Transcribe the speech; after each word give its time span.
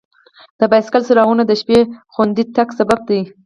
د 0.59 0.61
بایسکل 0.71 1.01
څراغونه 1.07 1.43
د 1.47 1.51
شپې 1.61 1.79
خوندي 2.13 2.43
تګ 2.55 2.67
سبب 2.79 2.99
دي. 3.09 3.21